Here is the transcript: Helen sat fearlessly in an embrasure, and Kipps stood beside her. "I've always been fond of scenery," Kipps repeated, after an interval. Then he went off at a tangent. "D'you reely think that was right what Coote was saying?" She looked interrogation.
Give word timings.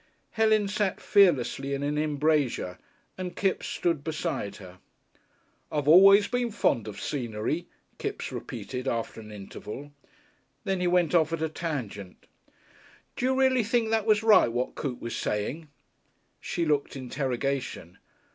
Helen 0.31 0.67
sat 0.67 0.99
fearlessly 0.99 1.75
in 1.75 1.83
an 1.83 1.95
embrasure, 1.95 2.79
and 3.19 3.35
Kipps 3.35 3.67
stood 3.67 4.03
beside 4.03 4.55
her. 4.55 4.79
"I've 5.71 5.87
always 5.87 6.27
been 6.27 6.49
fond 6.49 6.87
of 6.87 6.99
scenery," 6.99 7.67
Kipps 7.99 8.31
repeated, 8.31 8.87
after 8.87 9.21
an 9.21 9.31
interval. 9.31 9.91
Then 10.63 10.79
he 10.79 10.87
went 10.87 11.13
off 11.13 11.33
at 11.33 11.43
a 11.43 11.49
tangent. 11.49 12.25
"D'you 13.15 13.39
reely 13.39 13.63
think 13.63 13.91
that 13.91 14.07
was 14.07 14.23
right 14.23 14.51
what 14.51 14.73
Coote 14.73 15.01
was 15.01 15.15
saying?" 15.15 15.67
She 16.39 16.65
looked 16.65 16.95
interrogation. 16.95 17.99